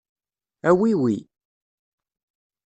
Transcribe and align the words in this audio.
Awi 0.69 0.91
wi. 1.01 1.15